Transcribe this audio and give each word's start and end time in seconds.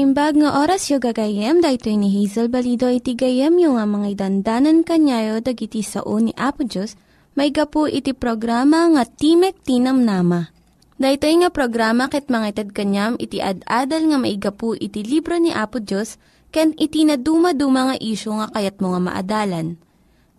Naimbag 0.00 0.40
nga 0.40 0.64
oras 0.64 0.88
yung 0.88 1.04
gagayem, 1.04 1.60
dahito 1.60 1.92
ni 1.92 2.08
Hazel 2.08 2.48
Balido 2.48 2.88
iti 2.88 3.12
gayem 3.12 3.52
yung 3.60 3.76
nga 3.76 3.84
mga 3.84 4.16
dandanan 4.16 4.80
kanyayo 4.80 5.44
dagiti 5.44 5.84
sao 5.84 6.16
ni 6.16 6.32
Apo 6.40 6.64
Diyos, 6.64 6.96
may 7.36 7.52
gapu 7.52 7.84
iti 7.84 8.16
programa 8.16 8.88
nga 8.96 9.04
Timek 9.04 9.60
Tinam 9.60 10.00
Nama. 10.00 10.48
Dahito 10.96 11.28
nga 11.28 11.52
programa 11.52 12.08
ket 12.08 12.32
mga 12.32 12.48
itad 12.48 12.68
kanyam 12.72 13.20
iti 13.20 13.44
ad-adal 13.44 14.08
nga 14.08 14.16
maigapu 14.16 14.72
iti 14.72 15.04
libro 15.04 15.36
ni 15.36 15.52
Apo 15.52 15.84
Diyos, 15.84 16.16
ken 16.48 16.72
iti 16.80 17.04
na 17.04 17.20
dumaduma 17.20 17.92
nga 17.92 17.96
isyo 18.00 18.40
nga 18.40 18.48
kayat 18.56 18.80
mo 18.80 18.96
nga 18.96 19.04
maadalan. 19.04 19.76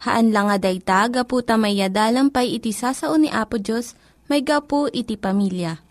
Haan 0.01 0.33
lang 0.33 0.49
nga 0.49 0.57
dayta, 0.57 1.05
gapu 1.05 1.45
tamayadalam 1.45 2.33
pay 2.33 2.57
iti 2.57 2.73
sasao 2.73 3.13
ni 3.13 3.29
Apo 3.29 3.61
Diyos, 3.61 3.93
may 4.25 4.41
gapu 4.41 4.89
iti 4.89 5.21
pamilya. 5.21 5.90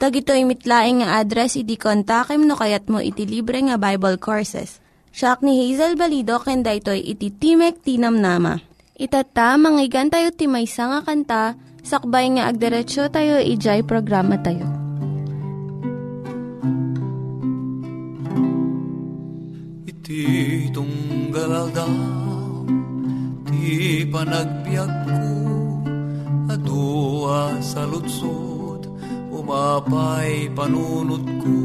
Tag 0.00 0.16
ito 0.16 0.32
mitlaing 0.32 1.04
nga 1.04 1.20
address 1.20 1.60
iti 1.60 1.76
kontakem 1.76 2.48
no 2.48 2.56
kayat 2.56 2.88
mo 2.88 3.04
iti 3.04 3.28
libre 3.28 3.60
nga 3.60 3.76
Bible 3.76 4.16
Courses. 4.16 4.80
Siya 5.12 5.36
ni 5.44 5.60
Hazel 5.60 6.00
Balido 6.00 6.40
ken 6.40 6.64
daytoy 6.64 7.04
iti 7.04 7.28
Timek 7.28 7.84
Tinamnama. 7.84 8.64
Itata 8.96 9.60
manggigan 9.60 10.08
tayo 10.08 10.32
ti 10.32 10.48
maysa 10.48 10.88
nga 10.88 11.00
kanta 11.04 11.52
sakbay 11.84 12.32
nga 12.32 12.48
agderetsyo 12.48 13.12
tayo 13.12 13.44
ijay 13.44 13.84
programa 13.84 14.40
tayo. 14.40 14.64
Iti 19.84 20.24
tunggal 20.72 21.68
daw 21.76 21.92
ti 23.52 24.08
panagbiag 24.08 24.92
ko 25.04 25.20
adua 26.48 27.60
sa 27.60 27.84
lutsod 27.84 28.59
umapay 29.50 30.46
panunot 30.54 31.26
ko. 31.42 31.58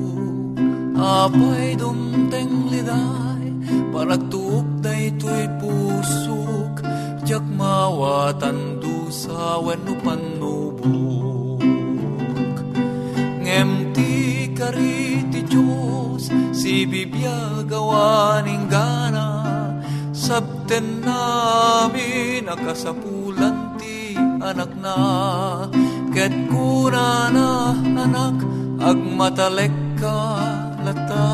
Apay 0.97 1.77
dumteng 1.77 2.73
liday 2.73 3.45
panagtuok 3.93 4.81
day 4.81 5.13
to'y 5.21 5.45
pusok. 5.61 6.81
Jak 7.29 7.45
mawatan 7.45 8.81
du 8.81 9.05
sa 9.13 9.61
wenno 9.61 9.93
panubok. 10.01 11.61
Ngem 13.45 13.93
ti 13.93 14.49
kari 14.57 15.29
ti 15.29 15.45
Diyos 15.45 16.33
si 16.57 16.89
bibiyag 16.89 17.69
awaning 17.69 18.65
gana. 18.65 19.45
Sabten 20.09 21.05
namin 21.05 22.49
akasapulan 22.49 23.77
ti 23.77 24.17
anak 24.41 24.73
na 24.81 24.97
ket 26.15 26.31
kuna 26.47 27.27
na 27.35 27.75
anak 27.75 28.39
agmatalek 28.79 29.75
ka 29.99 30.19
lata? 30.87 31.27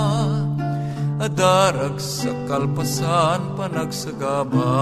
Adarag 1.22 2.02
sa 2.02 2.34
kalpasan 2.50 3.54
panagsagaba 3.54 4.74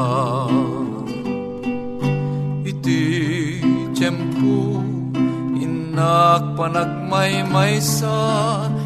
iti 2.64 3.04
tiyempo 3.92 4.80
inak 5.60 6.56
panagmaymaysa 6.56 8.20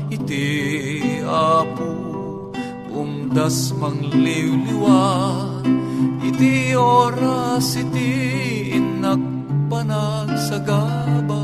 iti 0.09 0.49
apo 1.29 1.93
umdas 2.89 3.69
mangliwliwa 3.77 5.05
iti 6.25 6.73
oras 6.73 7.77
iti 7.77 8.62
panagsagaba 9.83 11.43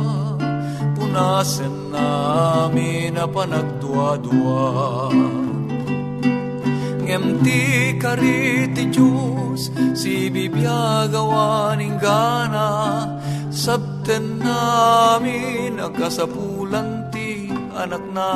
punasen 0.96 1.92
namin 1.92 3.20
na 3.20 3.28
panagdua-dua 3.28 5.12
ngem 7.04 7.44
ti 7.44 7.62
kari 8.00 8.72
ti 8.72 8.88
Diyos 8.88 9.76
si 9.92 10.32
bibiyagawaning 10.32 12.00
gana. 12.00 12.70
Sabten 13.50 14.40
namin 14.40 15.82
akasapulan 15.84 17.12
ti 17.12 17.52
anak 17.76 18.06
na. 18.16 18.32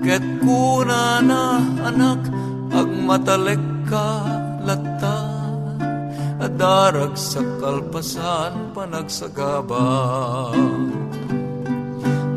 Ket 0.00 0.24
kuna 0.40 1.20
na 1.20 1.60
anak 1.84 2.22
agmatalek 2.70 3.60
ka 3.90 4.08
latta 4.64 5.15
adarag 6.46 7.18
sa 7.18 7.42
kalpasan 7.58 8.70
panagsagaba 8.70 10.54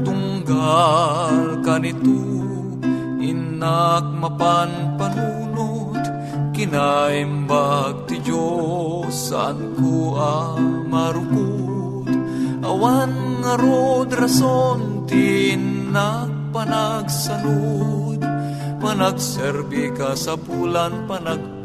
tunggal 0.02 1.62
kanito 1.62 2.18
inak 3.22 4.09
mapan 4.18 4.98
panunot 4.98 6.02
kinaimbag 6.58 8.09
ti 8.09 8.18
Diyos 8.25 9.14
saan 9.30 9.78
ko 9.78 10.18
amarukot 10.18 12.09
awan 12.66 13.14
nga 13.46 13.53
rod 13.62 14.09
rason 14.09 15.06
tinak 15.06 16.34
panagsanod. 16.50 18.18
Panagserbi 18.80 19.92
ka 19.92 20.16
sa 20.16 20.40
pulan 20.40 21.03
panagtuloy 21.03 21.59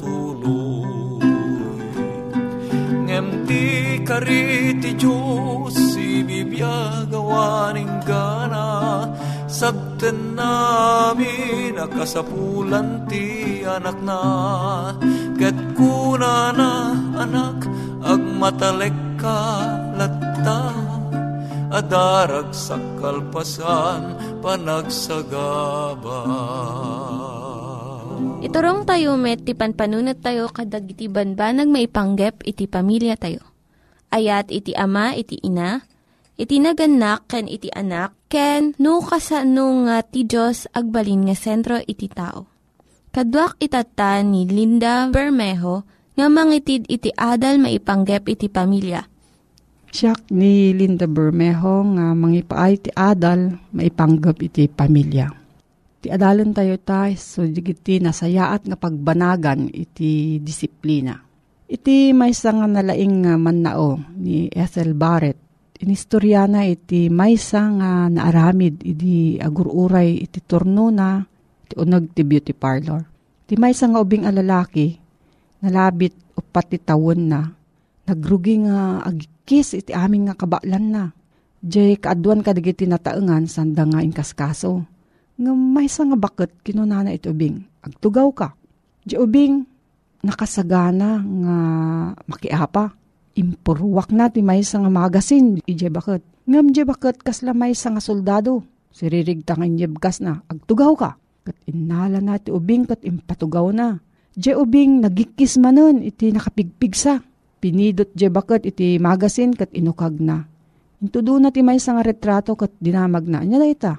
ti 4.05 4.13
kari 4.13 4.77
ti 4.85 4.93
Diyos 5.01 5.97
ibibiyagawaning 5.97 8.05
gana 8.05 9.09
sabten 9.49 10.37
namin 10.37 11.73
akasapulan 11.73 13.09
ti 13.09 13.65
anak 13.65 13.97
na 14.05 14.21
ket 15.41 15.57
kuna 15.73 16.53
na 16.53 16.93
anak 17.17 17.65
agmatalek 18.05 18.93
ka 19.17 19.41
latta 19.97 20.69
adarag 21.73 22.53
sa 22.53 22.77
kalpasan 23.01 24.21
panagsagaba. 24.45 26.21
Iturong 28.45 28.85
tayo 28.85 29.17
met, 29.17 29.49
ti 29.49 29.57
panpanunat 29.57 30.21
tayo 30.21 30.53
kadag 30.53 30.93
iti 30.93 31.09
banbanag 31.09 31.73
maipanggep 31.73 32.45
iti 32.45 32.69
pamilya 32.69 33.17
tayo. 33.17 33.54
Ayat 34.15 34.55
iti 34.55 34.71
ama, 34.79 35.11
iti 35.19 35.43
ina, 35.43 35.83
iti 36.39 36.63
naganak, 36.63 37.27
ken 37.27 37.51
iti 37.51 37.67
anak, 37.75 38.15
ken 38.31 38.79
no 38.79 39.03
kasano 39.03 39.91
nga 39.91 40.07
ti 40.07 40.23
Diyos 40.23 40.71
agbalin 40.71 41.27
nga 41.27 41.35
sentro 41.35 41.83
iti 41.83 42.07
tao. 42.07 42.47
Kaduak 43.11 43.59
itata 43.59 44.23
ni 44.23 44.47
Linda 44.47 45.11
Bermejo, 45.11 45.83
nga 46.15 46.31
mangitid 46.31 46.87
iti 46.87 47.11
adal 47.11 47.59
maipanggep 47.59 48.31
iti 48.31 48.47
pamilya. 48.47 49.03
Siyak 49.91 50.31
ni 50.31 50.71
Linda 50.71 51.11
Bermejo 51.11 51.83
nga 51.99 52.15
mangipaay 52.15 52.75
ti 52.79 52.91
adal 52.95 53.59
maipanggep 53.75 54.39
iti 54.47 54.71
pamilya. 54.71 55.27
Ti 56.03 56.15
adalan 56.15 56.55
tayo 56.55 56.79
tayo 56.79 57.19
so 57.19 57.43
digiti 57.43 57.99
nasayaat 57.99 58.71
nga 58.71 58.79
pagbanagan 58.79 59.75
iti 59.75 60.39
disiplina. 60.39 61.19
Iti 61.65 62.13
maysa 62.13 62.53
nga 62.53 62.69
nalaing 62.69 63.25
nga 63.25 63.35
mannao 63.41 63.97
ni 64.21 64.53
Ethel 64.53 64.93
Barrett. 64.93 65.41
Inistoryana 65.81 66.69
iti 66.69 67.09
maysa 67.09 67.61
nga 67.81 67.91
naaramid 68.13 68.85
iti 68.85 69.41
agururay 69.41 70.23
iti 70.23 70.45
turno 70.45 70.93
na 70.93 71.25
iti 71.65 71.75
unag 71.81 72.13
ti 72.13 72.23
beauty 72.23 72.53
parlor. 72.53 73.03
Ti 73.49 73.57
maysa 73.57 73.89
nga 73.89 74.01
ubing 74.01 74.29
alalaki 74.29 74.97
nalabit 75.65 76.13
upat 76.37 76.77
ti 76.77 76.79
na 77.25 77.41
nagrugi 78.05 78.55
nga 78.69 79.01
agikis 79.01 79.73
iti 79.81 79.93
aming 79.97 80.29
nga 80.29 80.37
kabaklan 80.37 80.87
na. 80.93 81.05
Jay 81.65 81.97
kaaduan 81.97 82.45
kadigiti 82.45 82.85
nataengan 82.85 83.49
sanda 83.49 83.89
nga 83.89 84.05
inkaskaso. 84.05 84.85
Nga 85.41 85.53
maysa 85.57 86.05
nga 86.05 86.17
bakit 86.21 86.53
kinunana 86.61 87.17
iti 87.17 87.33
ubing. 87.33 87.65
Agtugaw 87.81 88.29
ka. 88.37 88.49
Di 89.01 89.17
ubing 89.17 89.65
nakasagana 90.25 91.21
nga 91.21 91.57
makiapa. 92.25 92.97
Impurwak 93.35 94.15
na 94.15 94.33
ti 94.33 94.41
maysa 94.41 94.81
nga 94.81 94.89
magasin. 94.89 95.61
Ije 95.69 95.93
bakit. 95.93 96.25
Ngam 96.49 96.73
je 96.73 96.83
bakit 96.89 97.21
kasla 97.21 97.53
maysa 97.53 97.93
nga 97.93 98.01
soldado. 98.01 98.65
Siririgtang 98.95 99.61
inyebkas 99.61 100.25
na. 100.25 100.41
Agtugaw 100.49 100.93
ka. 100.97 101.11
Kat 101.45 101.57
inala 101.69 102.25
na 102.25 102.41
ti 102.41 102.49
ubing 102.49 102.89
kat 102.89 103.05
impatugaw 103.05 103.69
na. 103.75 104.01
Je 104.35 104.57
ubing 104.57 105.05
nagikis 105.05 105.61
manon 105.61 106.01
iti 106.01 106.33
nakapigpigsa. 106.33 107.21
Pinidot 107.61 108.09
je 108.17 108.27
bakit 108.33 108.65
iti 108.65 108.97
magasin 108.97 109.53
kat 109.53 109.69
inukag 109.77 110.17
na. 110.23 110.47
Intudo 111.03 111.37
na 111.37 111.51
ti 111.51 111.61
maysa 111.61 111.93
nga 111.93 112.07
retrato 112.07 112.55
kat 112.57 112.73
dinamag 112.81 113.27
na. 113.27 113.43
Anya 113.43 113.61
ita. 113.67 113.99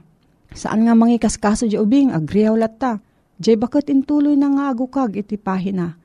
Saan 0.55 0.87
nga 0.87 0.95
mangikas 0.95 1.35
kaso 1.35 1.67
je 1.67 1.75
ubing 1.75 2.15
agriyaw 2.15 2.55
latta. 2.55 3.03
Je 3.35 3.51
bakit 3.59 3.91
intuloy 3.91 4.39
na 4.39 4.47
nga 4.47 4.71
agukag 4.71 5.19
iti 5.19 5.35
pahina. 5.35 5.99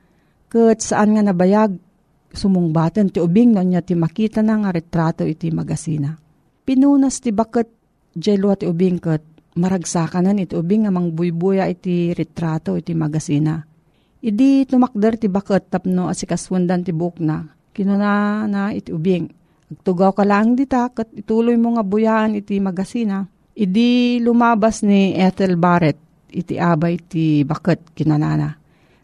Kat 0.51 0.83
saan 0.83 1.15
nga 1.15 1.23
nabayag 1.23 1.79
sumungbatan 2.35 3.07
ti 3.07 3.23
ubing 3.23 3.55
no 3.55 3.63
niya 3.63 3.79
ti 3.79 3.95
makita 3.95 4.43
na 4.43 4.59
nga 4.59 4.75
retrato 4.75 5.23
iti 5.23 5.47
magasina. 5.47 6.11
Pinunas 6.67 7.23
ti 7.23 7.31
bakit 7.31 7.71
jelo 8.11 8.51
ti 8.59 8.67
ubing 8.67 8.99
kat 8.99 9.23
maragsakanan 9.55 10.43
iti 10.43 10.59
ubing 10.59 10.83
nga 10.83 10.91
mangbuybuya 10.91 11.71
iti 11.71 12.11
retrato 12.11 12.75
iti 12.75 12.91
magasina. 12.91 13.63
Idi 14.19 14.67
tumakder 14.67 15.15
ti 15.15 15.31
bakit 15.31 15.71
tapno 15.71 16.11
asikaswandan 16.11 16.83
ti 16.83 16.91
buk 16.91 17.23
na. 17.23 17.47
Kinuna 17.71 18.43
na 18.43 18.75
iti 18.75 18.91
ubing. 18.91 19.31
Agtugaw 19.71 20.11
ka 20.11 20.27
lang 20.27 20.59
dita 20.59 20.91
kat 20.91 21.15
ituloy 21.15 21.55
mo 21.55 21.79
nga 21.79 21.83
buyaan 21.87 22.35
iti 22.35 22.59
magasina. 22.59 23.23
Idi 23.55 24.19
lumabas 24.19 24.83
ni 24.83 25.15
Ethel 25.15 25.55
Barrett 25.55 26.27
iti 26.27 26.59
abay 26.59 26.99
iti 26.99 27.47
bakit 27.47 27.95
kinanana. 27.95 28.60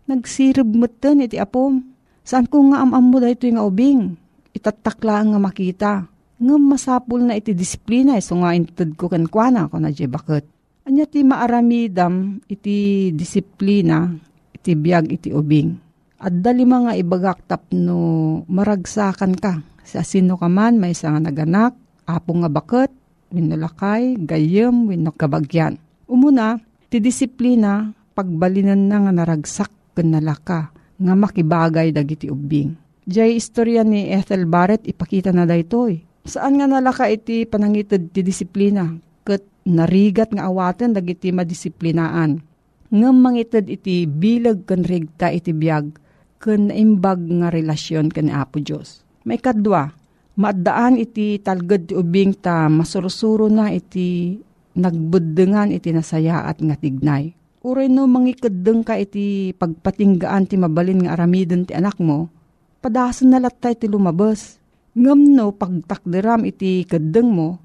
Nagsirib 0.08 0.72
mutan 0.72 1.20
iti 1.20 1.36
apom. 1.36 1.84
Saan 2.24 2.48
ko 2.48 2.64
nga 2.72 2.80
amam 2.80 3.12
mo 3.12 3.20
dahito 3.20 3.44
nga 3.52 3.68
ubing? 3.68 4.16
Itatakla 4.56 5.20
nga 5.36 5.40
makita. 5.40 5.94
Nga 6.40 6.56
masapul 6.64 7.28
na 7.28 7.36
iti 7.36 7.52
disiplina 7.52 8.16
iso 8.16 8.40
nga 8.40 8.56
intad 8.56 8.96
ko 8.96 9.12
kankwana 9.12 9.68
ko 9.68 9.84
na 9.84 9.92
bakit. 9.92 10.48
Anya 10.88 11.04
ti 11.04 11.28
maaramidam 11.28 12.40
iti 12.48 13.12
disiplina 13.12 14.08
iti 14.56 14.80
biyag 14.80 15.12
iti 15.12 15.36
ubing. 15.36 15.76
At 16.24 16.40
dali 16.40 16.64
mga 16.64 16.96
ibagak 17.04 17.44
tapno 17.44 18.00
maragsakan 18.48 19.36
ka. 19.36 19.60
Sa 19.84 20.08
sino 20.08 20.40
ka 20.40 20.48
man 20.48 20.80
may 20.80 20.96
nga 20.96 21.20
naganak, 21.20 21.76
apong 22.08 22.48
nga 22.48 22.52
bakit, 22.52 22.92
winulakay, 23.32 24.16
gayem, 24.24 24.88
winokabagyan. 24.88 25.80
Umuna, 26.08 26.60
ti 26.88 27.04
disiplina, 27.04 27.92
pagbalinan 28.16 28.88
na 28.88 28.98
nga 29.04 29.12
naragsak 29.12 29.77
kanalaka 29.98 30.70
nga 31.02 31.14
makibagay 31.18 31.90
dagiti 31.90 32.30
ubing. 32.30 32.78
Diyay 33.08 33.34
istorya 33.40 33.82
ni 33.82 34.14
Ethel 34.14 34.46
Barrett 34.46 34.86
ipakita 34.86 35.34
na 35.34 35.50
daytoy. 35.50 36.06
Saan 36.28 36.60
nga 36.60 36.68
nalaka 36.70 37.08
iti 37.10 37.48
panangitid 37.48 38.14
ti 38.14 38.22
disiplina? 38.22 38.94
Kat 39.26 39.42
narigat 39.66 40.30
nga 40.36 40.52
awaten 40.52 40.92
dagiti 40.94 41.32
madisiplinaan. 41.32 42.44
Ngam 42.92 43.16
mangitid 43.16 43.72
iti 43.72 44.04
bilag 44.04 44.68
kan 44.68 44.84
rigta 44.84 45.32
iti 45.32 45.56
biyag 45.56 45.96
kan 46.38 46.68
imbag 46.68 47.20
nga 47.20 47.48
relasyon 47.50 48.12
kan 48.12 48.28
Apo 48.28 48.60
Diyos. 48.60 49.08
May 49.24 49.40
kadwa, 49.40 49.92
maadaan 50.36 51.00
iti 51.00 51.40
talgad 51.40 51.92
ti 51.92 51.94
ubing 51.96 52.36
ta 52.36 52.68
masursuro 52.68 53.48
na 53.48 53.72
iti 53.72 54.40
nagbuddengan 54.78 55.74
iti 55.74 55.96
nasayaat 55.96 56.60
nga 56.60 56.76
tignay. 56.76 57.37
Uray 57.68 57.92
no 57.92 58.08
mangikadeng 58.08 58.80
ka 58.80 58.96
iti 58.96 59.52
pagpatinggaan 59.52 60.48
ti 60.48 60.56
mabalin 60.56 61.04
nga 61.04 61.20
aramiden 61.20 61.68
ti 61.68 61.76
anak 61.76 62.00
mo, 62.00 62.32
padasan 62.80 63.36
na 63.36 63.44
latay 63.44 63.76
ti 63.76 63.92
lumabas. 63.92 64.56
Ngam 64.96 65.36
no 65.36 65.52
pagtakderam 65.52 66.48
iti 66.48 66.88
kadeng 66.88 67.28
mo, 67.28 67.60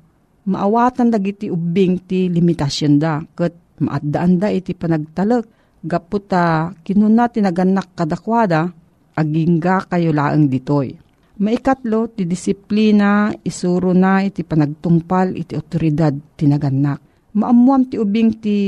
maawatan 0.50 1.06
dagiti 1.06 1.46
ubing 1.46 2.02
ti 2.02 2.26
limitasyon 2.26 2.98
da, 2.98 3.22
kat 3.22 3.54
maadaan 3.78 4.42
da 4.42 4.50
iti 4.50 4.74
panagtalak, 4.74 5.46
gaputa 5.86 6.74
kinuna 6.82 7.30
tinaganak 7.30 7.94
kadakwada, 7.94 8.74
agingga 9.14 9.86
kayo 9.86 10.10
laang 10.10 10.50
ditoy. 10.50 10.98
Maikatlo, 11.38 12.10
ti 12.10 12.26
disiplina, 12.26 13.30
isuro 13.46 13.94
na 13.94 14.26
iti 14.26 14.42
panagtungpal 14.42 15.38
iti 15.38 15.54
otoridad 15.54 16.12
tinaganak. 16.34 16.98
Maamuam 17.38 17.86
ti 17.86 17.96
ubing 18.02 18.30
ti 18.42 18.58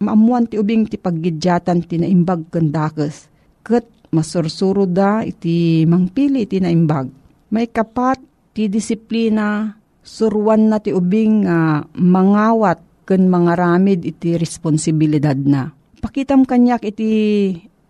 maamuan 0.00 0.48
ti 0.48 0.56
ubing 0.56 0.88
ti 0.88 0.96
paggidyatan 0.96 1.84
ti 1.84 2.00
naimbag 2.00 2.48
kandakas. 2.48 3.28
Kat 3.60 3.84
masursuro 4.10 4.88
da 4.88 5.22
iti 5.22 5.84
mangpili 5.84 6.48
iti 6.48 6.58
naimbag. 6.58 7.06
May 7.52 7.68
kapat 7.68 8.18
ti 8.56 8.66
disiplina, 8.66 9.76
suruan 10.00 10.72
na 10.72 10.80
ti 10.80 10.90
ubing 10.90 11.44
nga 11.44 11.84
mangawat 11.94 12.80
ken 13.04 13.28
mangaramid 13.28 14.02
iti 14.02 14.40
responsibilidad 14.40 15.36
na. 15.36 15.70
Pakitam 16.00 16.48
kanyak 16.48 16.82
iti 16.88 17.10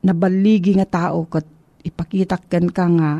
nabaligi 0.02 0.74
nga 0.74 0.88
tao 0.88 1.28
kat 1.30 1.46
ipakitak 1.86 2.50
ken 2.50 2.68
ka 2.68 2.84
nga 2.90 3.10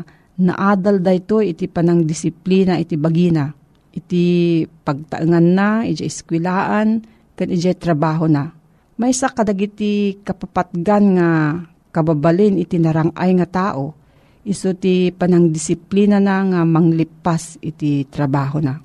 naadal 0.41 0.99
dayto 0.99 1.39
iti 1.39 1.71
panang 1.71 2.03
disiplina 2.03 2.75
iti 2.75 2.99
bagina. 2.99 3.47
Iti 3.91 4.63
pagtaengan 4.63 5.47
na, 5.51 5.83
iti 5.83 6.07
eskwilaan, 6.07 7.03
ken 7.35 7.49
iti 7.51 7.67
trabaho 7.75 8.23
na. 8.23 8.60
May 9.01 9.17
sa 9.17 9.33
kadagiti 9.33 10.21
kapapatgan 10.21 11.05
nga 11.17 11.57
kababalin 11.89 12.61
iti 12.61 12.77
narangay 12.77 13.33
nga 13.33 13.49
tao, 13.49 13.97
iso 14.45 14.77
ti 14.77 15.09
panang 15.09 15.49
disiplina 15.49 16.21
na 16.21 16.45
nga 16.45 16.61
manglipas 16.61 17.57
iti 17.65 18.05
trabaho 18.05 18.61
na. 18.61 18.77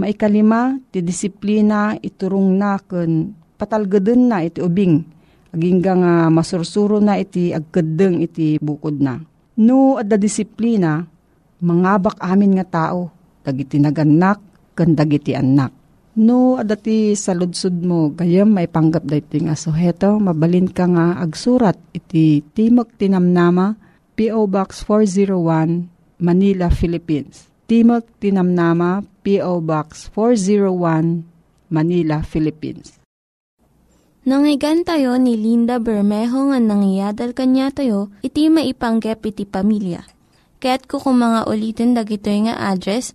Maikalima, 0.00 0.72
ti 0.88 1.04
disiplina 1.04 1.92
iturong 2.00 2.56
na 2.56 2.80
ken 2.80 3.36
patalgaden 3.60 4.32
na 4.32 4.40
iti 4.40 4.64
ubing, 4.64 5.04
agingga 5.52 5.92
nga 6.00 6.12
masursuro 6.32 6.96
na 6.96 7.20
iti 7.20 7.52
agkadeng 7.52 8.24
iti 8.24 8.56
bukod 8.56 8.96
na. 9.04 9.20
No, 9.60 10.00
adda 10.00 10.16
disiplina, 10.16 11.04
mangabak 11.60 12.16
amin 12.24 12.56
nga 12.56 12.88
tao, 12.88 13.12
dagiti 13.44 13.76
naganak, 13.76 14.40
ken 14.72 14.96
dagiti 14.96 15.36
anak. 15.36 15.87
No, 16.18 16.58
adati 16.58 17.14
sa 17.14 17.30
ludsud 17.30 17.78
mo, 17.78 18.10
gayam 18.10 18.50
may 18.50 18.66
panggap 18.66 19.06
dayto 19.06 19.38
nga. 19.38 19.54
So, 19.54 19.70
heto, 19.70 20.18
mabalin 20.18 20.66
ka 20.66 20.90
nga 20.90 21.14
agsurat 21.22 21.78
iti 21.94 22.42
Timog 22.42 22.90
Tinamnama, 22.98 23.78
P.O. 24.18 24.50
Box 24.50 24.82
401, 24.82 25.86
Manila, 26.18 26.74
Philippines. 26.74 27.46
Timog 27.70 28.02
Tinamnama, 28.18 29.06
P.O. 29.22 29.62
Box 29.62 30.10
401, 30.10 31.22
Manila, 31.70 32.26
Philippines. 32.26 32.98
Nangyigan 34.26 34.82
tayo 34.82 35.14
ni 35.22 35.38
Linda 35.38 35.78
Bermejo 35.78 36.50
nga 36.50 36.58
nangyadal 36.58 37.30
kanya 37.30 37.70
tayo, 37.70 38.10
iti 38.26 38.50
maipanggep 38.50 39.22
iti 39.22 39.46
pamilya. 39.46 40.02
Kaya't 40.58 40.90
kukumanga 40.90 41.46
ulitin 41.46 41.94
dagito 41.94 42.26
nga 42.26 42.58
address 42.74 43.14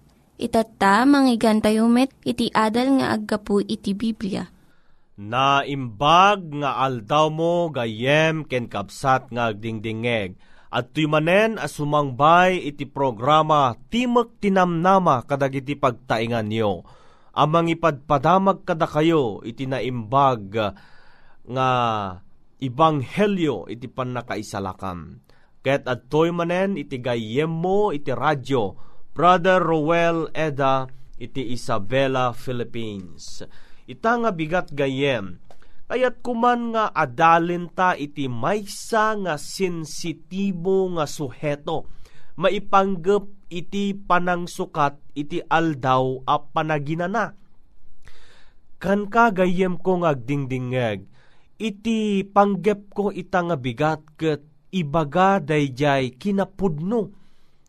Itatta, 0.41 1.05
manggigan 1.05 1.61
tayo 1.61 1.85
met, 1.85 2.09
iti 2.25 2.49
adal 2.49 2.97
nga 2.97 3.13
aggapu 3.13 3.61
iti 3.61 3.93
Biblia. 3.93 4.49
Naimbag 5.21 6.57
nga 6.57 6.81
aldaw 6.81 7.29
mo 7.29 7.69
gayem 7.69 8.41
ken 8.49 8.65
kapsat 8.65 9.29
nga 9.29 9.53
agdingdingeg. 9.53 10.33
At 10.73 10.97
manen 10.97 11.61
asumangbay 11.61 12.57
iti 12.57 12.89
programa 12.89 13.77
Timek 13.93 14.41
Tinamnama 14.41 15.29
kadagiti 15.29 15.77
pagtaingan 15.77 16.49
niyo. 16.49 16.89
Amang 17.37 17.69
ipadpadamag 17.69 18.65
kada 18.65 18.89
kayo 18.89 19.45
iti 19.45 19.69
naimbag 19.69 20.73
nga 21.45 21.69
ibanghelyo 22.57 23.69
iti 23.69 23.85
panakaisalakan. 23.85 25.21
Ket 25.61 25.85
adtoy 25.85 26.33
manen 26.33 26.81
iti 26.81 26.97
gayem 26.97 27.51
mo 27.51 27.93
iti 27.93 28.09
radyo 28.09 28.90
Brother 29.11 29.59
Roel 29.59 30.31
Eda 30.31 30.87
iti 31.19 31.51
Isabela, 31.51 32.31
Philippines. 32.31 33.43
Ita 33.83 34.15
nga 34.23 34.31
bigat 34.31 34.71
gayem, 34.71 35.35
kayat 35.91 36.23
kuman 36.23 36.71
nga 36.71 36.95
adalin 36.95 37.67
ta 37.67 37.91
iti 37.99 38.31
maysa 38.31 39.19
nga 39.19 39.35
sensitibo 39.35 40.87
nga 40.95 41.03
suheto, 41.03 41.91
maipanggep 42.39 43.51
iti 43.51 43.91
panangsukat 43.91 44.95
iti 45.11 45.43
aldaw 45.43 46.23
a 46.23 46.39
panaginana. 46.39 47.35
Kan 48.79 49.11
ka 49.11 49.35
gayem 49.35 49.75
ko 49.75 50.01
nga 50.01 50.15
agdingdingeg, 50.15 51.03
iti 51.59 52.23
panggep 52.23 52.95
ko 52.95 53.11
ita 53.11 53.43
nga 53.43 53.59
bigat 53.59 54.01
ket 54.15 54.41
ibaga 54.71 55.43
dayjay 55.43 56.15
kinapudno 56.15 57.20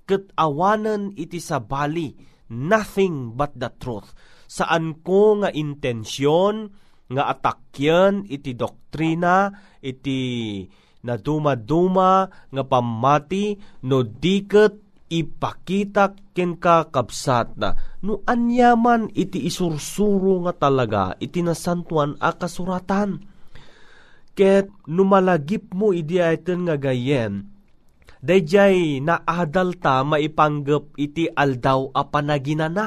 ket 0.06 0.30
awanen 0.34 1.14
iti 1.14 1.38
sabali 1.38 2.14
nothing 2.52 3.32
but 3.32 3.56
the 3.56 3.72
truth. 3.80 4.12
Saan 4.50 5.00
ko 5.00 5.40
nga 5.40 5.48
intensyon 5.48 6.68
nga 7.08 7.32
atakyan 7.32 8.28
iti 8.28 8.52
doktrina 8.52 9.52
iti 9.80 10.20
naduma-duma 11.02 12.28
nga 12.28 12.62
pamati 12.64 13.56
no 13.88 14.04
diket 14.04 14.78
ipakita 15.12 16.16
ken 16.32 16.56
ka 16.56 16.88
kabsat 16.88 17.60
na 17.60 17.76
no 18.00 18.24
anyaman 18.24 19.12
iti 19.12 19.44
isursuro 19.44 20.40
nga 20.48 20.56
talaga 20.56 21.16
iti 21.20 21.40
nasantuan 21.44 22.16
a 22.20 22.32
kasuratan. 22.36 23.28
Ket 24.32 24.72
numalagip 24.88 25.76
mo 25.76 25.92
idi 25.92 26.16
nga 26.16 26.76
gayen 26.80 27.52
dayjay 28.22 29.02
naadal 29.02 29.74
ta 29.82 30.06
maipanggep 30.06 30.94
iti 30.96 31.26
aldaw 31.28 31.90
a 31.90 32.02
panaginana 32.06 32.86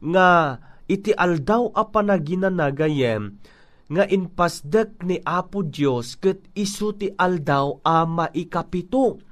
nga 0.00 0.28
iti 0.88 1.12
aldaw 1.12 1.70
a 1.76 1.82
panaginana 1.92 2.72
gayem 2.72 3.36
nga 3.86 4.02
inpasdek 4.02 5.06
ni 5.06 5.22
Apo 5.22 5.62
Dios 5.62 6.18
ket 6.18 6.42
isu 6.58 6.98
ti 6.98 7.06
aldaw 7.14 7.78
a 7.86 8.02
maikapito. 8.02 9.22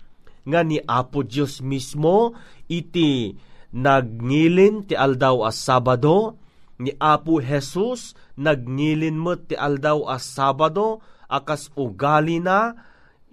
Nga 0.46 0.60
ni 0.62 0.78
Apo 0.78 1.26
Dios 1.26 1.58
mismo 1.58 2.36
iti 2.70 3.34
nagnilin 3.74 4.86
ti 4.86 4.94
aldaw 4.94 5.42
a 5.42 5.50
Sabado 5.50 6.38
ni 6.78 6.94
Apo 7.02 7.42
Jesus 7.42 8.14
nagnilin 8.38 9.18
mo 9.18 9.34
ti 9.34 9.58
aldaw 9.58 10.06
a 10.06 10.22
Sabado 10.22 11.02
akas 11.26 11.74
ugali 11.74 12.38
na 12.38 12.78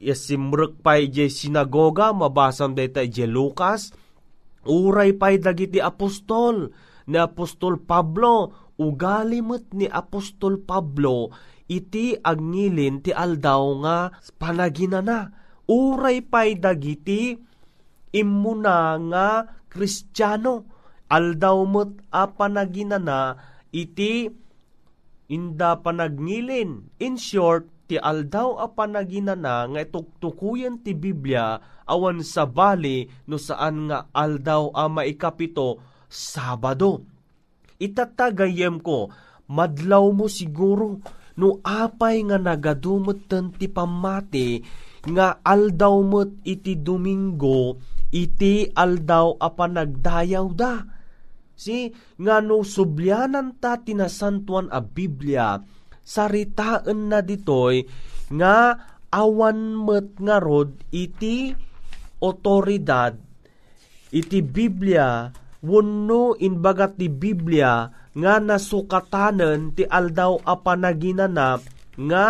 yasimrek 0.02 0.82
pay 0.82 1.08
je 1.14 1.30
sinagoga 1.30 2.10
mabasam 2.10 2.74
deta 2.74 3.06
je 3.06 3.30
Lucas. 3.30 3.94
Uray 4.66 5.14
pay 5.14 5.38
dagiti 5.38 5.78
apostol 5.78 6.74
ni 7.06 7.18
apostol 7.22 7.78
Pablo. 7.78 8.54
Ugali 8.82 9.46
met 9.46 9.70
ni 9.78 9.86
apostol 9.86 10.58
Pablo 10.66 11.30
iti 11.72 12.18
agngilin 12.20 13.00
ti 13.00 13.16
aldaw 13.16 13.64
nga 13.80 13.98
panaginana 14.36 15.32
uray 15.72 16.20
pay 16.20 16.60
dagiti 16.60 17.40
immuna 18.12 19.00
nga 19.08 19.28
kristyano 19.72 20.68
aldaw 21.08 21.64
met 21.64 21.96
a 22.12 22.28
panaginana 22.28 23.40
iti 23.72 24.28
inda 25.32 25.80
panagnilin. 25.80 26.92
In 27.00 27.16
short 27.16 27.81
ti 27.92 28.00
aldaw 28.00 28.56
a 28.56 28.72
panaginana 28.72 29.68
nga 29.68 29.84
ituktukuyan 29.84 30.80
ti 30.80 30.96
Biblia 30.96 31.60
awan 31.84 32.24
sa 32.24 32.48
bali 32.48 33.12
no 33.28 33.36
saan 33.36 33.92
nga 33.92 34.08
aldaw 34.16 34.72
a 34.72 34.88
maikapito 34.88 35.84
Sabado. 36.12 37.04
Itatagayem 37.80 38.84
ko, 38.84 39.12
madlaw 39.48 40.12
mo 40.12 40.32
siguro 40.32 41.04
no 41.36 41.60
apay 41.64 42.24
nga 42.28 42.40
nagadumot 42.40 43.28
ti 43.60 43.68
pamati 43.68 44.64
nga 45.08 45.40
aldaw 45.44 46.00
mo't 46.04 46.44
iti 46.48 46.80
Domingo 46.80 47.76
iti 48.12 48.72
aldaw 48.72 49.36
a 49.36 49.52
panagdayaw 49.52 50.48
da. 50.56 50.84
Si 51.60 51.92
nga 52.20 52.40
no 52.40 52.64
subyanan 52.64 53.60
ta 53.60 53.84
tinasantuan 53.84 54.72
a 54.72 54.80
Biblia 54.80 55.60
saritaan 56.12 57.08
na 57.08 57.24
ditoy 57.24 57.88
nga 58.36 58.76
awan 59.08 59.80
met 59.88 60.20
nga 60.20 60.44
rod 60.44 60.76
iti 60.92 61.56
otoridad 62.20 63.16
iti 64.12 64.44
Biblia 64.44 65.32
wenno 65.64 66.36
inbagat 66.36 67.00
ti 67.00 67.08
Biblia 67.08 67.88
nga 68.12 68.34
nasukatanen 68.44 69.72
ti 69.72 69.88
aldaw 69.88 70.44
a 70.44 70.60
panaginana 70.60 71.64
nga 71.96 72.26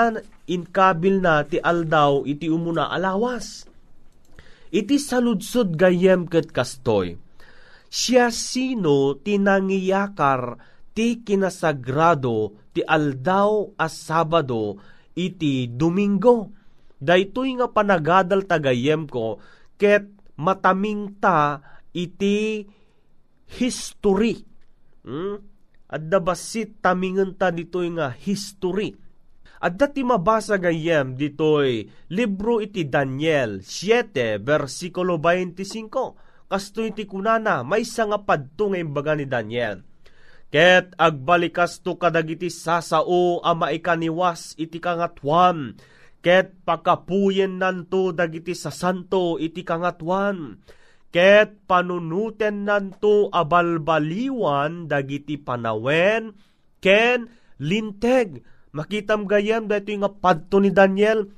inkabil 0.45 1.23
na 1.23 1.41
ti 1.47 1.57
aldaw 1.57 2.27
iti 2.27 2.51
umuna 2.51 2.91
alawas. 2.93 3.65
Iti 4.71 4.95
saludsod 5.00 5.75
gayem 5.75 6.29
ket 6.29 6.53
kastoy. 6.53 7.19
Siya 7.91 8.31
sino 8.31 9.19
tinangiyakar 9.19 10.55
ti 10.91 11.24
kinasagrado 11.24 12.55
ti 12.75 12.83
aldaw 12.83 13.75
a 13.79 13.88
Sabado 13.88 14.79
iti 15.15 15.67
Domingo. 15.71 16.51
Daytoy 17.01 17.57
nga 17.57 17.67
panagadal 17.71 18.45
tagayem 18.45 19.10
ko 19.10 19.41
ket 19.74 20.05
mataming 20.38 21.17
ta 21.17 21.57
iti 21.91 22.62
history. 23.57 24.45
Hmm? 25.01 25.41
At 25.91 26.07
dabasit 26.07 26.79
tamingan 26.79 27.36
ta 27.36 27.50
ditoy 27.50 27.91
nga 27.98 28.13
history. 28.13 28.93
At 29.62 29.77
dati 29.77 30.01
mabasa 30.01 30.57
gayem 30.57 31.13
ditoy 31.17 31.86
libro 32.13 32.62
iti 32.62 32.86
Daniel 32.86 33.62
7 33.62 34.41
versikulo 34.41 35.17
25. 35.17 36.50
Kasto 36.50 36.83
iti 36.86 37.07
kunana 37.10 37.65
may 37.65 37.86
nga 37.86 38.19
padto 38.21 38.74
nga 38.74 38.79
imbaga 38.79 39.13
ni 39.17 39.25
Daniel. 39.25 39.90
Ket 40.51 40.91
agbalikas 41.00 41.79
to 41.79 41.96
kadagiti 41.96 42.51
sasao 42.51 43.39
a 43.39 43.55
maikaniwas 43.55 44.60
iti 44.60 44.84
kangatwan. 44.84 45.79
Ket 46.20 46.60
pakapuyen 46.67 47.55
nanto 47.55 48.12
dagiti 48.12 48.51
sasanto 48.51 49.39
iti 49.39 49.63
kangatwan. 49.63 50.60
Ket 51.08 51.63
panunuten 51.72 52.67
nanto 52.67 53.31
abalbaliwan 53.31 54.91
dagiti 54.91 55.39
panawen. 55.39 56.36
Ken 56.84 57.31
linteg 57.63 58.43
makitam 58.75 59.31
gayam 59.31 59.72
daytoy 59.72 60.03
nga 60.03 60.12
padto 60.12 60.60
ni 60.60 60.75
Daniel? 60.75 61.31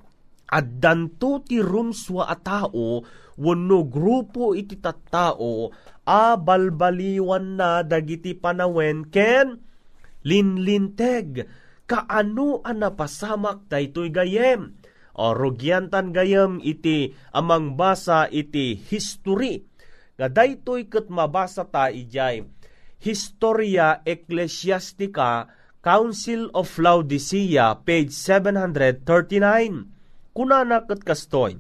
Addanto 0.50 1.46
ti 1.46 1.62
rumswa 1.62 2.26
a 2.26 2.36
tao 2.38 3.06
wenno 3.38 3.86
grupo 3.86 4.54
iti 4.58 4.78
tattao 4.78 5.70
a 6.04 6.36
balbaliwan 6.36 7.60
na 7.60 7.84
dagiti 7.84 8.36
panawen 8.36 9.08
ken 9.08 9.64
linlinteg. 10.28 11.48
Kaano 11.84 12.64
a 12.64 12.72
napasamak 12.72 13.68
daytoy 13.68 14.10
gayem? 14.12 14.76
O 15.14 15.36
rugyantan 15.36 16.16
gayam 16.16 16.58
iti 16.64 17.14
amang 17.36 17.78
basa 17.78 18.26
iti 18.32 18.74
history. 18.74 19.68
Nga 20.18 20.28
daytoy 20.32 20.88
ket 20.88 21.12
mabasa 21.12 21.68
ta 21.68 21.92
ijay 21.92 22.48
Historia 23.04 24.00
Ecclesiastica 24.08 25.52
Council 25.84 26.48
of 26.56 26.72
Laodicea 26.80 27.84
page 27.84 28.16
739 28.16 29.04
kunana 30.32 30.88
ket 30.88 31.04
kastoy? 31.04 31.60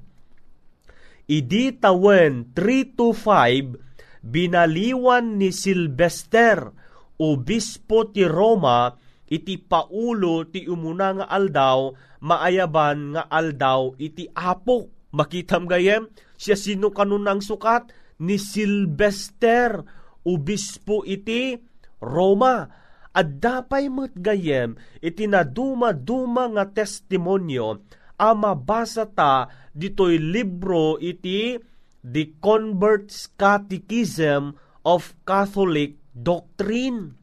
Idi 1.27 1.75
tawen 1.75 2.47
3 2.55 2.95
to 2.95 3.11
5 3.11 3.92
binaliwan 4.23 5.37
ni 5.37 5.51
Silvester 5.51 6.71
obispo 7.19 8.09
ti 8.09 8.23
Roma 8.23 8.95
iti 9.27 9.59
paulo 9.59 10.47
ti 10.47 10.65
umuna 10.65 11.21
nga 11.21 11.25
aldaw 11.27 11.91
maayaban 12.23 13.13
nga 13.13 13.23
aldaw 13.27 13.93
iti 13.99 14.31
apo 14.31 15.03
Makitam 15.13 15.69
gayem, 15.69 16.09
siya 16.41 16.57
sino 16.57 16.89
kanunang 16.89 17.45
sukat 17.45 17.93
ni 18.25 18.41
Silvester, 18.41 19.85
ubispo 20.25 21.05
iti 21.05 21.53
Roma. 22.01 22.65
At 23.13 23.37
dapay 23.37 23.93
mo't 23.93 24.17
gayem, 24.17 24.73
iti 24.97 25.29
na 25.29 25.45
duma-duma 25.45 26.49
nga 26.57 26.65
testimonyo, 26.65 27.85
ama 28.17 28.57
basa 28.57 29.05
ta 29.05 29.45
dito'y 29.77 30.17
libro 30.17 30.97
iti 30.97 31.61
The 32.03 32.35
Convert's 32.43 33.31
Catechism 33.39 34.59
of 34.83 35.15
Catholic 35.23 35.95
Doctrine. 36.11 37.15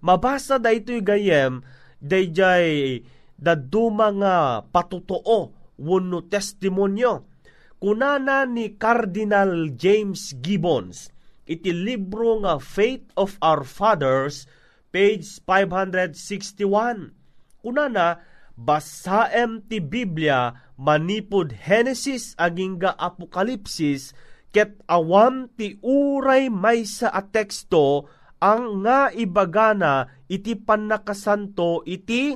Mabasa 0.00 0.56
da 0.56 0.72
ito'y 0.72 1.04
gayem, 1.04 1.60
dayjay 2.00 3.04
da 3.36 3.52
duma 3.52 4.08
nga 4.16 4.36
patutoo 4.64 5.52
wano 5.76 6.24
testimonyo. 6.24 7.28
Kunana 7.76 8.48
ni 8.48 8.80
Cardinal 8.80 9.76
James 9.76 10.32
Gibbons, 10.40 11.12
iti 11.44 11.74
libro 11.76 12.40
nga 12.40 12.56
Faith 12.62 13.12
of 13.12 13.36
Our 13.44 13.60
Fathers, 13.60 14.48
page 14.88 15.28
561. 15.44 17.12
Kunana, 17.60 18.24
basaem 18.56 19.64
ti 19.66 19.80
Biblia 19.80 20.52
manipod 20.76 21.56
Genesis 21.56 22.36
aging 22.36 22.80
ga 22.80 22.92
Apokalipsis 22.96 24.12
ket 24.52 24.76
awam 24.86 25.48
ti 25.56 25.80
uray 25.80 26.52
may 26.52 26.84
sa 26.84 27.08
a 27.08 27.24
teksto 27.24 28.06
ang 28.42 28.82
nga 28.84 29.08
ibagana 29.14 30.10
iti 30.26 30.58
panakasanto 30.58 31.86
iti 31.86 32.34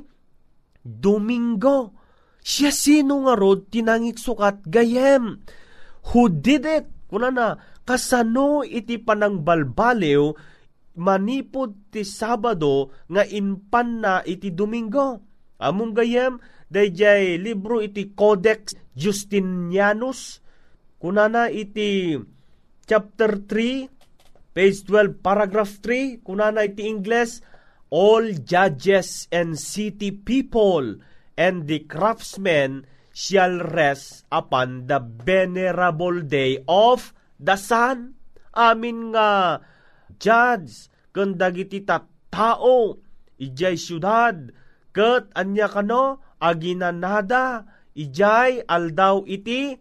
Domingo. 0.87 1.99
Siya 2.46 2.70
sino 2.70 3.26
nga 3.26 3.35
rod 3.35 3.75
tinangik 3.75 4.23
sukat 4.23 4.62
gayem. 4.70 5.42
Who 6.14 6.30
did 6.30 6.62
it? 6.62 6.87
Kuna 7.11 7.35
na, 7.35 7.58
kasano 7.82 8.62
iti 8.62 9.02
panangbalbaliw 9.02 10.30
manipod 11.02 11.90
ti 11.90 12.06
Sabado 12.06 12.94
nga 13.11 13.26
inpan 13.26 13.88
na 13.99 14.12
iti 14.23 14.54
Domingo. 14.54 15.26
Among 15.56 15.96
gayem, 15.96 16.40
dayjay 16.68 17.40
libro 17.40 17.80
iti 17.80 18.12
Codex 18.12 18.76
Justinianus, 18.92 20.44
kunana 21.00 21.48
iti 21.48 22.16
chapter 22.84 23.40
3, 23.44 24.52
page 24.52 24.84
12, 24.84 25.20
paragraph 25.25 25.80
3, 25.80 26.20
kunana 26.20 26.64
iti 26.68 26.84
Ingles, 26.88 27.40
all 27.88 28.34
judges 28.42 29.30
and 29.30 29.54
city 29.56 30.10
people 30.10 30.98
and 31.38 31.68
the 31.68 31.84
craftsmen 31.86 32.84
shall 33.12 33.60
rest 33.72 34.25
upon 34.32 34.88
the 34.88 35.00
venerable 35.00 36.20
day 36.20 36.60
of 36.68 37.14
the 37.40 37.56
sun. 37.56 38.16
Amin 38.56 39.12
nga 39.12 39.60
judge 40.16 40.88
ken 41.12 41.36
dagiti 41.36 41.84
tao 41.84 42.96
ijay 43.36 43.76
syudad 43.76 44.52
ket 44.96 45.28
anya 45.36 45.68
kano? 45.68 46.24
Aginanada 46.40 47.68
ijay 47.92 48.64
aldaw 48.64 49.28
iti 49.28 49.76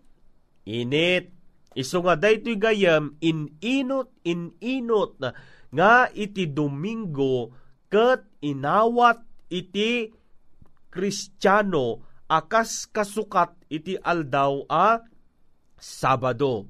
init. 0.68 1.32
Iso 1.76 2.04
nga 2.04 2.20
daytoy 2.20 2.60
gayam 2.60 3.16
ininot 3.24 4.12
ininot 4.24 5.20
nga 5.72 6.08
iti 6.12 6.48
Domingo 6.52 7.52
ket 7.88 8.28
inawat 8.44 9.24
iti 9.48 10.12
Kristiyano. 10.92 12.04
Akas 12.26 12.90
kasukat 12.90 13.70
iti 13.70 13.96
aldaw 14.02 14.66
a 14.66 15.00
Sabado. 15.76 16.66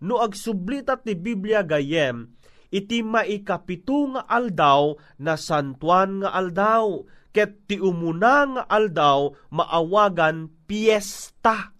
No 0.00 0.20
agsublita 0.20 0.96
ti 1.00 1.12
Biblia 1.16 1.60
gayem, 1.60 2.32
iti 2.72 3.04
maikapito 3.04 4.16
nga 4.16 4.24
aldaw 4.28 4.96
na 5.20 5.36
santuan 5.36 6.24
nga 6.24 6.32
aldaw, 6.32 7.04
ket 7.30 7.66
ti 7.70 7.78
umuna 7.78 8.46
nga 8.46 8.62
aldaw 8.66 9.30
maawagan 9.54 10.50
piyesta. 10.66 11.74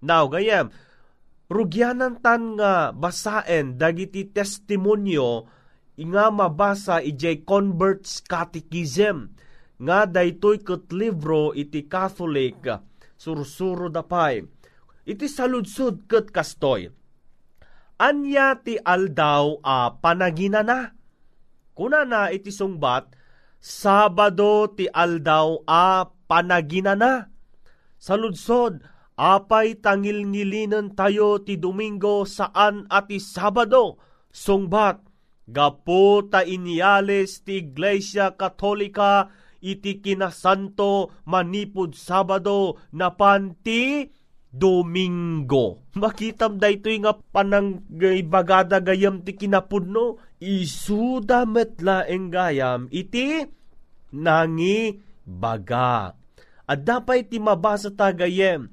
Now 0.00 0.28
gayem, 0.32 0.72
rugyanan 1.52 2.20
tan 2.24 2.56
nga 2.56 2.94
basaen 2.96 3.76
dagiti 3.76 4.24
testimonyo 4.28 5.44
nga 6.00 6.32
mabasa 6.32 7.04
ijay 7.04 7.44
Converts 7.44 8.24
Catechism 8.24 9.36
nga 9.80 10.08
daytoy 10.08 10.64
ket 10.64 10.88
libro 10.92 11.52
iti 11.52 11.84
Catholic 11.84 12.64
sursuro 13.20 13.92
dapay. 13.92 14.40
Iti 15.04 15.26
saludsud 15.28 16.08
ket 16.08 16.32
kastoy. 16.32 16.88
Anya 18.00 18.56
ti 18.56 18.80
aldaw 18.80 19.60
a 19.60 19.92
panaginana. 19.92 20.96
Kuna 21.76 22.08
na 22.08 22.32
iti 22.32 22.48
sungbat, 22.48 23.12
Sabado 23.60 24.72
ti 24.72 24.88
aldaw 24.88 25.60
a 25.68 26.08
panaginana. 26.24 27.28
Saludsod, 28.00 28.80
apay 29.20 29.76
tangil-ngilinen 29.76 30.96
tayo 30.96 31.44
ti 31.44 31.60
Domingo 31.60 32.24
saan 32.24 32.88
ati 32.88 33.20
Sabado. 33.20 34.00
Sungbat, 34.32 35.04
gapo 35.44 36.24
ta 36.32 36.40
inyales 36.40 37.44
ti 37.44 37.60
Iglesia 37.60 38.32
Katolika 38.32 39.28
iti 39.60 40.00
kinasanto 40.00 41.12
manipod 41.28 41.92
Sabado 41.92 42.80
na 42.96 43.12
panti 43.12 44.08
Domingo. 44.50 45.86
Makitam 45.94 46.58
da 46.58 46.66
ito 46.66 46.90
nga 46.90 47.14
panang 47.14 47.86
bagada 48.26 48.82
gayam 48.82 49.22
ti 49.22 49.38
kinapudno, 49.38 50.18
isuda 50.42 51.46
metla 51.46 52.02
eng 52.10 52.34
gayam 52.34 52.90
iti 52.90 53.46
nangi 54.10 54.98
baga. 55.22 56.18
At 56.66 56.82
dapat 56.82 57.30
ti 57.30 57.38
mabasa 57.38 57.94
ta 57.94 58.10
gayem, 58.10 58.70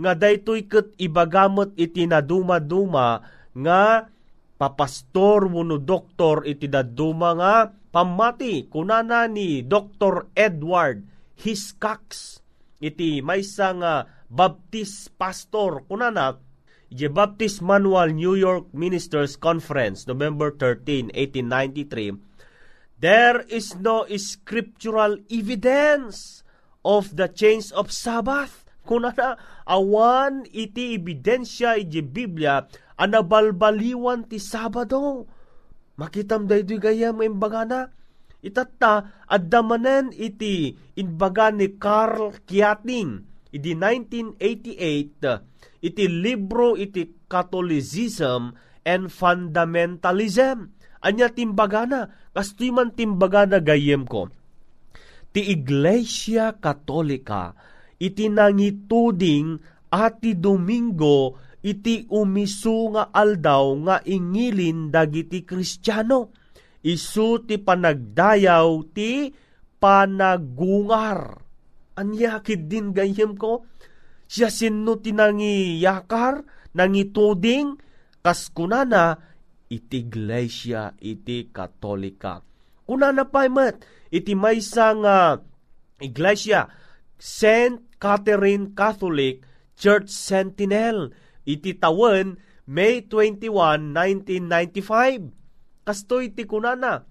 nga 0.00 0.12
daytoy 0.18 0.66
ket 0.66 0.94
ibagamot 0.98 1.74
iti 1.78 2.06
naduma-duma 2.06 3.22
nga 3.54 4.10
papastor 4.56 5.50
muno 5.50 5.76
doktor 5.76 6.46
iti 6.48 6.66
daduma 6.66 7.36
nga 7.36 7.54
pamati 7.70 8.70
kunana 8.70 9.26
ni 9.26 9.66
Dr. 9.66 10.30
Edward 10.32 11.04
Hiscox 11.36 12.38
iti 12.80 13.20
maysa 13.20 13.76
nga 13.76 13.94
Baptist 14.30 15.10
pastor 15.18 15.82
kunana 15.90 16.38
iti 16.86 17.10
Baptist 17.10 17.66
Manual 17.66 18.14
New 18.14 18.38
York 18.38 18.70
Ministers 18.70 19.34
Conference 19.34 20.06
November 20.06 20.54
13, 20.54 21.10
1893 21.10 22.14
There 23.02 23.42
is 23.50 23.74
no 23.74 24.06
scriptural 24.14 25.18
evidence 25.26 26.46
of 26.86 27.16
the 27.18 27.26
change 27.26 27.74
of 27.74 27.90
Sabbath. 27.90 28.68
Kunana 28.86 29.34
awan 29.66 30.46
iti 30.46 30.94
ebidensya 30.94 31.80
iti 31.80 31.98
Biblia 31.98 32.70
anabalbaliwan 33.00 34.30
ti 34.30 34.36
Sabado. 34.38 35.26
Makitam 35.98 36.44
daytoy 36.46 36.78
gaya 36.78 37.10
mo 37.10 37.24
imbagana. 37.24 37.90
Itatta, 38.44 39.26
addamanen 39.26 40.12
iti 40.16 40.76
inbaga 40.96 41.48
ni 41.52 41.76
Carl 41.80 42.36
Kiating 42.44 43.29
iti 43.50 43.74
1988 43.74 45.82
iti 45.82 46.04
libro 46.06 46.76
iti 46.76 47.26
Catholicism 47.30 48.52
and 48.84 49.08
Fundamentalism. 49.08 50.76
Anya 51.00 51.32
timbagana, 51.32 52.12
kastoy 52.36 52.68
man 52.68 52.92
timbagana 52.92 53.64
gayem 53.64 54.04
ko. 54.04 54.28
Ti 55.32 55.40
Iglesia 55.48 56.60
Katolika 56.60 57.56
iti 57.96 58.28
nangituding 58.28 59.56
ati 59.88 60.36
Domingo 60.36 61.40
iti 61.64 62.08
umisu 62.08 62.96
nga 62.96 63.04
aldaw 63.12 63.64
nga 63.84 63.96
ingilin 64.04 64.92
dagiti 64.92 65.44
Kristiyano. 65.44 66.32
Isu 66.80 67.44
ti 67.44 67.60
panagdayaw 67.60 68.68
ti 68.92 69.32
panagungar. 69.80 71.40
Anyakid 72.00 72.72
din 72.72 72.96
gayem 72.96 73.36
ko, 73.36 73.68
siya 74.24 74.48
sino 74.48 74.96
tinangiyakar, 74.96 76.48
nangituding, 76.72 77.76
kas 78.24 78.48
kunana, 78.48 79.20
iti 79.68 80.08
iglesia, 80.08 80.96
iti 80.96 81.52
katolika. 81.52 82.40
Kunana 82.88 83.28
pa 83.28 83.44
imat, 83.44 83.84
iti 84.08 84.32
maysa 84.32 84.96
nga 84.96 85.16
iglesia, 86.00 86.72
St. 87.20 88.00
Catherine 88.00 88.72
Catholic 88.72 89.44
Church 89.76 90.08
Sentinel, 90.08 91.12
iti 91.44 91.76
tawen 91.76 92.40
May 92.64 93.04
21, 93.04 93.92
1995. 93.92 95.84
Kastoy 95.84 96.32
ti 96.32 96.48
kunana, 96.48 97.04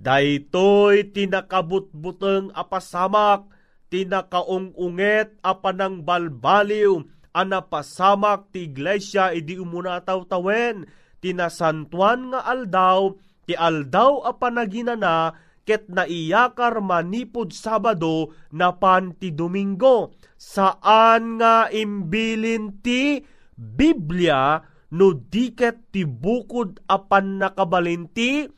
daytoy 0.00 1.12
tinakabutbuteng 1.12 2.54
apasamak, 2.56 3.52
tinakaungunget 3.90 5.42
apanang 5.42 6.06
balbaliw, 6.06 7.02
anapasamak 7.34 8.54
ti 8.54 8.70
iglesia 8.70 9.34
idi 9.34 9.58
umuna 9.58 10.00
tawen. 10.06 10.86
Tinasantuan 11.20 12.32
nga 12.32 12.40
aldaw 12.48 13.12
ti 13.44 13.52
aldaw 13.52 14.24
a 14.24 14.32
panaginana 14.32 15.36
ket 15.68 15.92
naiyakar 15.92 16.80
manipod 16.80 17.52
Sabado 17.52 18.32
na 18.56 18.72
pan 18.72 19.12
ti 19.20 19.34
Domingo. 19.34 20.16
Saan 20.40 21.36
nga 21.36 21.68
imbilin 21.68 22.80
ti 22.80 23.20
Biblia 23.52 24.64
no 24.96 25.12
diket 25.12 25.92
ti 25.92 26.08
bukod 26.08 26.80
apan 26.88 27.36
nakabalinti 27.36 28.48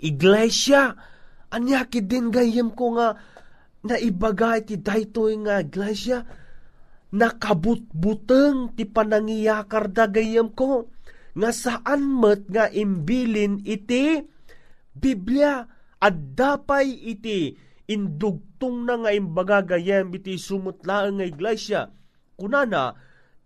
iglesia? 0.00 0.96
Anya 1.52 1.84
din 1.84 2.32
gayem 2.32 2.72
ko 2.72 2.96
nga 2.96 3.12
na 3.82 3.98
ibaga 3.98 4.62
ti 4.62 4.78
daytoy 4.78 5.42
nga 5.42 5.62
iglesia 5.62 6.22
nakabutbuteng 7.12 8.72
ti 8.72 8.88
panangiyakar 8.88 9.92
da 9.92 10.08
gayem 10.08 10.48
ko 10.54 10.88
nga 11.36 11.50
saan 11.52 12.16
met 12.20 12.48
nga 12.48 12.68
imbilin 12.72 13.60
iti 13.64 14.22
Biblia 14.92 15.64
at 16.02 16.16
dapay 16.36 16.88
iti 16.92 17.56
indugtong 17.88 18.84
na 18.84 18.94
nga 19.04 19.10
imbaga 19.12 19.64
gayem 19.64 20.12
iti 20.12 20.36
sumutlaan 20.36 21.20
nga 21.20 21.26
iglesia. 21.28 21.82
Kunana 22.36 22.96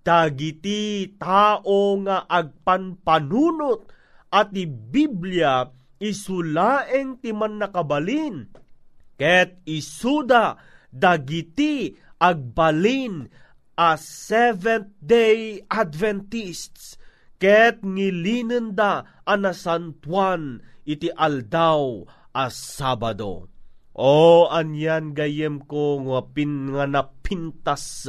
dagiti 0.07 1.15
tao 1.19 1.99
nga 2.07 2.27
agpanpanunot 2.27 3.91
at 4.31 4.55
ti 4.55 4.67
Biblia 4.67 5.67
isulaeng 5.99 7.19
ti 7.19 7.35
man 7.35 7.59
nakabalin 7.59 8.47
ket 9.17 9.61
isuda 9.65 10.61
dagiti 10.93 11.93
agbalin 12.21 13.29
a 13.77 14.01
Seventh 14.01 14.97
Day 15.05 15.61
Adventists 15.69 16.97
ket 17.37 17.85
ngilinenda 17.85 19.05
anasantuan 19.29 20.65
iti 20.89 21.13
aldaw 21.13 22.09
a 22.33 22.49
Sabado. 22.49 23.53
O 23.97 24.45
anyan 24.53 25.17
gayem 25.17 25.65
ko 25.65 26.01
nga 26.05 26.21
nga 26.37 26.85
napintas 26.85 28.05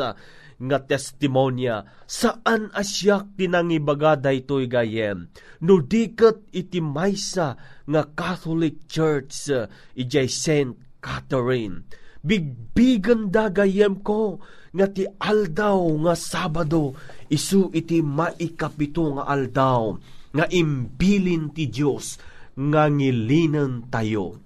nga 0.57 0.77
testimonya 0.81 1.85
saan 2.09 2.73
asyak 2.73 3.37
tinangibaga 3.37 4.17
daytoy 4.17 4.65
gayem 4.65 5.29
no 5.61 5.79
diket 5.85 6.49
iti 6.49 6.81
maysa 6.81 7.55
nga 7.85 8.01
Catholic 8.17 8.89
Church 8.89 9.53
ijay 9.93 10.25
Saint 10.25 10.86
Catherine 11.07 11.87
bigbigan 12.19 13.31
da 13.31 13.47
gayem 13.47 14.03
ko 14.03 14.43
nga 14.75 14.91
ti 14.91 15.07
aldaw 15.07 15.79
nga 16.03 16.13
Sabado 16.19 16.91
isu 17.31 17.71
iti 17.71 18.03
maikapito 18.03 19.15
nga 19.15 19.23
aldaw 19.31 19.95
nga 20.35 20.45
imbilin 20.51 21.55
ti 21.55 21.71
Dios 21.71 22.19
nga 22.57 22.91
ngilinan 22.91 23.87
tayo. 23.87 24.43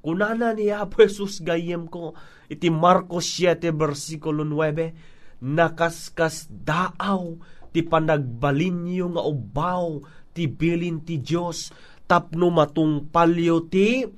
Kunana 0.00 0.56
ni 0.56 0.72
Apo 0.72 1.04
Jesus 1.04 1.44
gayem 1.44 1.84
ko 1.92 2.16
iti 2.48 2.72
Marcos 2.72 3.28
7 3.36 3.68
versikulo 3.76 4.40
9 4.40 5.44
nakaskas 5.44 6.48
daaw 6.48 7.36
ti 7.68 7.84
panagbalinyo 7.84 9.12
nga 9.12 9.22
ubaw 9.28 10.00
ti 10.32 10.48
bilin 10.48 11.04
ti 11.04 11.20
Dios 11.20 11.68
tapno 12.08 12.48
matungpalyo 12.48 13.68
ti 13.68 14.08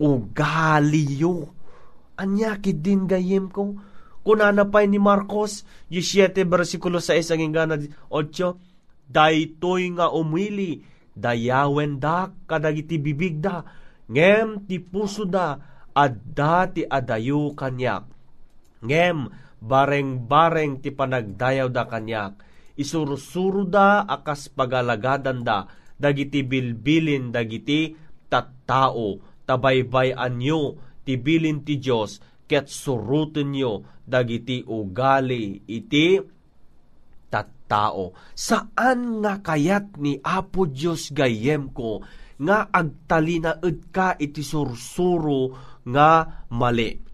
ugaliyo. 0.00 1.52
Anya 2.16 2.56
din 2.60 3.04
gayem 3.04 3.52
ko. 3.52 3.76
Kunana 4.26 4.66
pa 4.66 4.82
ni 4.82 4.98
Marcos 4.98 5.62
17 5.92 6.42
versikulo 6.48 6.98
6 6.98 7.30
ang 7.30 7.42
ingana 7.42 7.78
8 8.10 9.06
daytoy 9.06 9.94
nga 9.94 10.10
umili 10.10 10.82
dayawen 11.14 12.02
da 12.02 12.34
kadagiti 12.50 12.98
bibigda 12.98 13.62
ngem 14.10 14.66
ti 14.66 14.82
puso 14.82 15.22
da 15.22 15.54
adda 15.94 16.74
ti 16.74 16.82
adayo 16.82 17.54
kanyak 17.54 18.02
ngem 18.82 19.30
bareng-bareng 19.62 20.84
ti 20.84 20.92
panagdayaw 20.92 21.68
da 21.72 21.88
kanyak, 21.88 22.38
isursuro 22.76 23.64
da 23.64 24.04
akas 24.04 24.52
pagalagadan 24.52 25.42
da, 25.42 25.66
dagiti 25.96 26.44
bilbilin 26.44 27.32
dagiti 27.32 27.96
tattao, 28.28 29.16
tabaybay 29.46 30.12
anyo, 30.12 30.76
ti 31.06 31.16
bilin 31.16 31.62
ti 31.62 31.78
Diyos, 31.78 32.18
ket 32.50 32.66
surutin 32.66 33.54
nyo, 33.54 33.86
dagiti 34.02 34.66
ugali, 34.66 35.62
iti 35.70 36.18
tattao. 37.30 38.12
Saan 38.34 39.22
nga 39.22 39.40
kayat 39.40 39.96
ni 40.02 40.18
Apo 40.20 40.66
Diyos 40.66 41.14
gayem 41.14 41.70
ko, 41.70 42.02
nga 42.36 42.68
agtalina 42.68 43.62
ka 43.94 44.18
iti 44.20 44.44
sursuro 44.44 45.56
nga 45.86 46.44
mali 46.52 47.06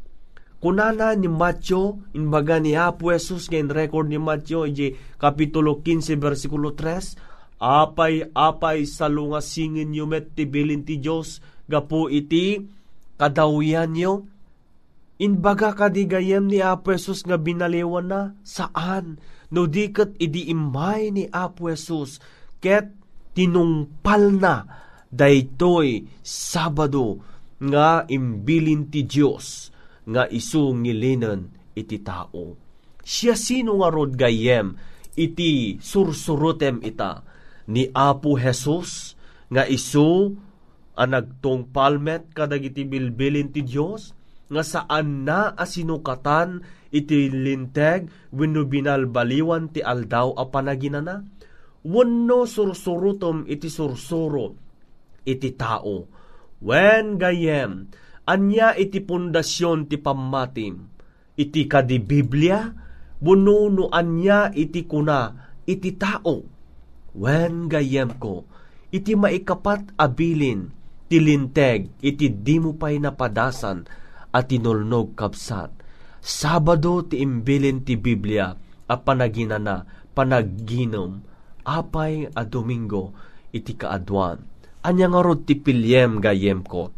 kunana 0.62 1.18
ni 1.18 1.26
Matyo, 1.26 1.98
inbaga 2.14 2.62
ni 2.62 2.78
Apo 2.78 3.10
Jesus, 3.10 3.50
ngayon 3.50 3.74
record 3.74 4.06
ni 4.06 4.22
Matyo, 4.22 4.62
iji 4.62 4.94
kapitulo 5.18 5.82
15, 5.82 6.14
versikulo 6.22 6.70
3, 6.78 7.58
apay-apay 7.58 8.86
sa 8.86 9.10
lungasingin 9.10 9.90
nyo 9.90 10.06
met 10.06 10.38
tibilin 10.38 10.86
ti 10.86 11.02
Diyos, 11.02 11.42
gapo 11.72 12.12
iti 12.12 12.61
kadawian 13.16 13.96
nyo. 13.96 14.28
Inbaga 15.16 15.72
kadigayem 15.72 16.50
ni 16.50 16.61
Apo 16.61 16.92
Jesus 16.92 17.24
nga 17.24 17.40
binaliwan 17.40 18.11
na, 18.11 18.20
saan? 18.44 19.22
No 19.48 19.70
dikat 19.70 20.18
idi 20.20 20.52
imay 20.52 21.14
ni 21.14 21.24
Apo 21.30 21.70
Jesus, 21.70 22.18
ket 22.61 22.90
tinungpal 23.32 24.37
na, 24.37 24.66
daytoy 25.08 26.04
Sabado, 26.20 27.22
nga 27.62 28.02
imbilin 28.11 28.90
ti 28.90 29.06
Diyos 29.06 29.70
nga 30.02 30.26
isu 30.26 30.74
ngilinan 30.82 31.46
iti 31.78 32.02
tao. 32.02 32.58
Siya 33.06 33.38
sino 33.38 33.78
nga 33.78 33.88
rod 33.94 34.18
gayem 34.18 34.74
iti 35.14 35.78
sursurutem 35.78 36.82
ita 36.82 37.22
ni 37.70 37.87
Apo 37.94 38.35
Jesus 38.35 39.14
nga 39.46 39.62
isu 39.62 40.35
anagtong 40.98 41.72
palmet 41.72 42.33
kadag 42.37 42.64
iti 42.64 42.85
bilbilin 42.85 43.52
ti 43.52 43.64
Dios 43.64 44.12
nga 44.52 44.61
saan 44.61 45.24
na 45.24 45.57
asinukatan 45.57 46.61
iti 46.92 47.33
linteg 47.33 48.12
wenno 48.33 48.68
binalbaliwan 48.68 49.72
ti 49.72 49.81
aldaw 49.81 50.37
a 50.37 50.44
panaginana? 50.48 51.24
Wenno 51.83 52.46
sursurutom 52.46 53.48
iti 53.48 53.66
sursuro 53.72 54.62
iti 55.26 55.55
tao. 55.55 56.07
Wen 56.62 57.18
gayem 57.18 57.90
anya 58.26 58.74
iti 58.78 59.02
pundasyon 59.02 59.90
ti 59.90 59.98
pammatim, 59.98 60.87
iti 61.35 61.66
kadi 61.66 61.98
Biblia, 61.98 62.70
bununo 63.18 63.90
anya 63.90 64.55
iti 64.55 64.87
kuna, 64.87 65.35
iti 65.66 65.98
tao. 65.98 66.46
Wen 67.12 67.66
gayem 67.66 68.14
ko, 68.16 68.46
iti 68.94 69.18
maikapat 69.18 69.90
abilin, 69.98 70.70
ti 71.12 71.20
linteg, 71.20 72.01
iti 72.01 72.33
di 72.40 72.57
mo 72.57 72.72
pa'y 72.72 72.96
napadasan, 72.96 73.85
at 74.33 74.48
tinulnog 74.48 75.12
kapsat. 75.12 75.68
Sabado 76.25 77.05
ti 77.05 77.20
imbilin 77.20 77.85
ti 77.85 78.01
Biblia, 78.01 78.57
a 78.88 78.96
panaginana, 78.96 79.85
panaginom, 80.16 81.20
apay 81.68 82.33
a 82.33 82.48
Domingo, 82.48 83.12
iti 83.53 83.77
kaadwan. 83.77 84.40
Anya 84.88 85.12
nga 85.12 85.20
rod 85.20 85.44
ti 85.44 85.61
pilyem 85.61 86.16
gayem 86.16 86.64
ko, 86.64 86.88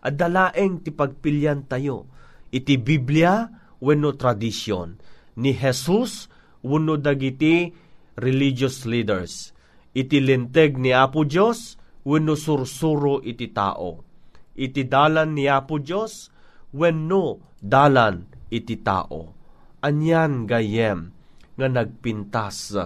adalaeng 0.00 0.80
ti 0.80 0.96
pagpilyan 0.96 1.68
tayo. 1.68 2.08
Iti 2.48 2.80
Biblia 2.80 3.52
wenno 3.84 4.16
tradisyon 4.16 4.96
ni 5.36 5.52
Jesus 5.52 6.32
wenno 6.64 6.96
dagiti 6.96 7.68
religious 8.16 8.88
leaders. 8.88 9.52
Iti 9.92 10.24
linteg 10.24 10.80
ni 10.80 10.96
Apo 10.96 11.28
Dios 11.28 11.76
wenno 12.06 12.38
sursuro 12.38 13.18
iti 13.26 13.50
tao. 13.50 14.06
Iti 14.54 14.86
dalan 14.86 15.34
ni 15.34 15.50
Apo 15.50 15.82
Dios 15.82 16.30
wenno 16.70 17.42
dalan 17.58 18.30
iti 18.48 18.78
tao. 18.80 19.34
Anyan 19.82 20.46
gayem 20.46 21.10
nga 21.58 21.66
nagpintas 21.66 22.78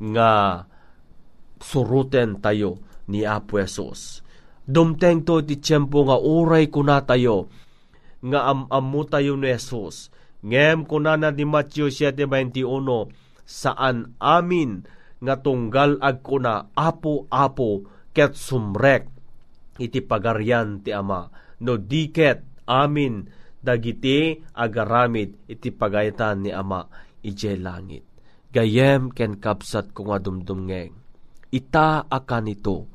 nga 0.00 0.30
suruten 1.62 2.40
tayo 2.42 2.80
ni 3.06 3.22
Apo 3.22 3.60
Jesus 3.60 4.22
Dumteng 4.62 5.26
to 5.26 5.42
ti 5.42 5.58
tiyempo 5.58 6.06
nga 6.06 6.22
uray 6.22 6.70
kuna 6.70 7.02
tayo, 7.02 7.50
nga 8.22 8.46
am-amu 8.46 9.02
tayo 9.10 9.34
ni 9.34 9.50
Jesus. 9.50 10.14
Ngem 10.42 10.86
kunana 10.86 11.34
di 11.34 11.42
Matthew 11.42 11.90
7.21, 11.90 13.10
saan 13.42 14.14
amin 14.22 14.86
nga 15.22 15.38
tunggal 15.38 15.98
ag 16.02 16.22
kuna 16.22 16.70
apo-apo 16.74 17.86
ket 18.12 18.36
sumrek 18.36 19.08
iti 19.80 20.04
pagaryan 20.04 20.84
ti 20.84 20.92
ama 20.92 21.32
no 21.64 21.80
diket 21.80 22.44
amin 22.68 23.26
dagiti 23.62 24.36
agaramid 24.58 25.48
iti 25.48 25.70
pagaytan 25.70 26.44
ni 26.44 26.50
ama 26.50 26.84
ije 27.22 27.54
langit. 27.56 28.04
Gayem 28.52 29.08
ken 29.14 29.40
kapsat 29.40 29.96
ko 29.96 30.12
nga 30.12 30.20
dumdumngeng. 30.20 30.92
Ita 31.48 32.04
akan 32.04 32.46
ito. 32.52 32.90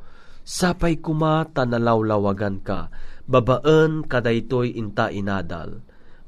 Sapay 0.46 1.02
kuma 1.02 1.48
tanalawlawagan 1.50 2.62
ka. 2.62 2.94
Babaan 3.26 4.06
kadaytoy 4.06 4.78
inta 4.78 5.10
inadal. 5.10 5.82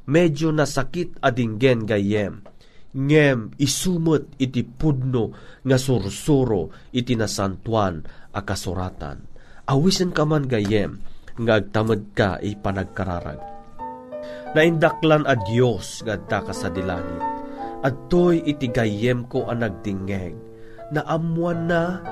Medyo 0.10 0.50
nasakit 0.50 1.14
adinggen 1.22 1.86
gayem. 1.86 2.42
Ngem 2.90 3.54
isumot 3.62 4.34
iti 4.42 4.66
pudno 4.66 5.34
nga 5.62 5.78
sursuro 5.78 6.74
iti 6.90 7.14
nasantuan 7.14 8.02
a 8.34 8.42
kasuratan. 8.42 9.26
Awisen 9.70 10.10
ka 10.10 10.26
man 10.26 10.50
gayem 10.50 10.98
nga 11.38 11.62
agtamad 11.62 12.18
ka 12.18 12.42
ipanagkararag. 12.42 13.42
Naindaklan 14.58 15.30
a 15.30 15.38
Diyos 15.38 16.02
gadta 16.02 16.42
ka 16.42 16.54
sa 16.58 16.74
dilangit 16.74 17.40
Adtoy 17.80 18.44
iti 18.44 18.68
gayem 18.68 19.24
ko 19.32 19.48
ang 19.48 19.64
nagdingeg, 19.64 20.36
na 20.92 21.00
amuan 21.08 21.72
na 21.72 22.04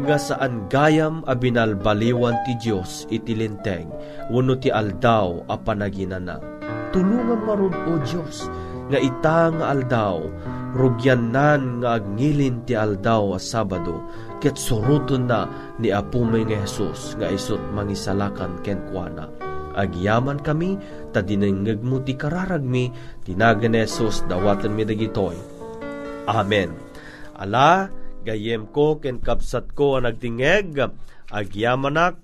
nga 0.00 0.16
saan 0.16 0.64
gayam 0.72 1.20
a 1.28 1.36
binalbaliwan 1.36 2.40
ti 2.48 2.56
Diyos 2.56 3.04
iti 3.12 3.36
linteng, 3.36 3.92
wano 4.32 4.56
ti 4.56 4.72
aldaw 4.72 5.44
a 5.44 5.60
panaginana. 5.60 6.40
Tulungan 6.96 7.44
marod 7.44 7.76
o 7.84 8.00
Diyos, 8.00 8.48
nga 8.90 8.98
ita 8.98 9.54
nga 9.54 9.66
aldaw, 9.70 10.18
rugyanan 10.74 11.78
nga 11.80 12.02
agngilin 12.02 12.66
ti 12.66 12.74
aldaw 12.74 13.32
a 13.34 13.40
Sabado, 13.40 14.02
ket 14.42 14.58
suruton 14.58 15.30
na 15.30 15.46
ni 15.78 15.94
Apumay 15.94 16.42
nga 16.42 16.66
Jesus 16.66 17.14
nga 17.14 17.30
isot 17.30 17.62
mangisalakan 17.70 18.58
ken 18.66 18.82
kuana 18.90 19.50
agyaman 19.74 20.42
kami, 20.42 20.76
ta 21.14 21.22
dinengeg 21.22 21.82
mo 21.82 22.02
ti 22.02 22.18
kararagmi, 22.18 22.90
tinagan 23.24 23.74
ni 23.74 23.82
Jesus, 23.86 24.26
dawatan 24.26 24.74
mi 24.74 24.84
dagitoy. 24.86 25.36
Amen. 26.26 26.74
Ala, 27.38 27.90
gayem 28.22 28.68
ko 28.70 29.00
ken 29.00 29.22
kapsat 29.22 29.72
ko 29.72 29.98
ang 29.98 30.06
nagtingeg, 30.06 30.76
agyamanak 31.30 32.20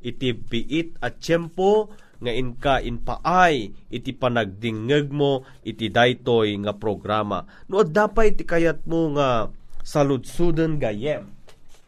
iti 0.00 0.32
piit 0.32 0.96
at 1.04 1.20
tiyempo, 1.20 1.92
nga 2.22 2.32
inka 2.32 2.74
inpaay 2.80 3.72
iti 3.92 4.10
panagdingeg 4.16 5.12
mo 5.12 5.44
iti 5.62 5.92
daytoy 5.92 6.56
nga 6.64 6.72
programa. 6.76 7.44
No 7.68 7.84
dapay 7.84 8.32
ti 8.32 8.44
kayat 8.44 8.84
mo 8.88 9.16
nga 9.16 9.52
saludsuden 9.84 10.80
gayem. 10.80 11.32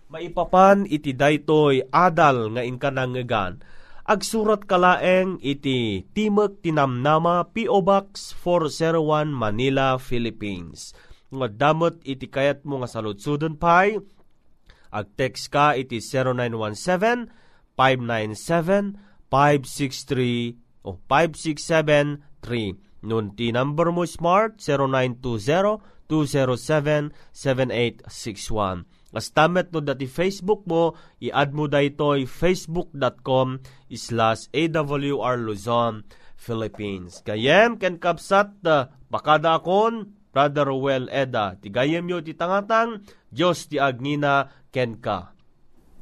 Maipapan 0.08 0.88
iti 0.88 1.12
daytoy 1.12 1.84
adal 1.92 2.52
nga 2.56 2.62
inka 2.64 2.88
nangegan 2.88 3.60
Agsurat 4.08 4.64
kalaeng 4.64 5.36
iti 5.44 6.00
Timok 6.16 6.64
Tinamnama 6.64 7.44
P.O. 7.52 7.84
Box 7.84 8.32
401 8.40 9.28
Manila, 9.28 10.00
Philippines. 10.00 10.96
Nga 11.28 11.52
damot 11.52 12.00
iti 12.08 12.24
kayat 12.24 12.64
mo 12.64 12.80
nga 12.80 12.88
saludsudon 12.88 13.60
pay. 13.60 14.00
Ag 14.88 15.12
text 15.12 15.52
ka 15.52 15.76
iti 15.76 16.00
0917 16.00 17.28
597 17.76 18.96
563 19.30 20.56
o 20.84 20.96
5673. 21.08 23.04
Nun 23.06 23.32
ti 23.38 23.54
number 23.54 23.94
mo 23.94 24.02
smart 24.08 24.58
0920 24.58 25.78
207 26.08 27.12
7861 27.32 28.88
Kastamet 29.08 29.72
no 29.72 29.80
dati 29.80 30.04
Facebook 30.04 30.68
mo, 30.68 30.92
i-add 31.18 31.56
mo 31.56 31.64
daytoy 31.64 32.28
facebook.com 32.28 33.58
slash 33.90 34.52
AWR 34.52 35.40
Luzon, 35.40 36.04
Philippines. 36.36 37.24
Kayem 37.24 37.80
ken 37.80 37.96
kapsat 37.96 38.60
uh, 38.68 38.92
bakada 39.08 39.56
akon, 39.56 40.12
Brother 40.30 40.70
Well 40.76 41.08
Eda, 41.08 41.56
tigayem 41.56 42.04
yo 42.06 42.20
ti 42.22 42.36
tangatang, 42.36 43.02
Diyos 43.32 43.66
ti 43.66 43.80
agnina 43.80 44.52
ken 44.70 45.00
ka. 45.00 45.34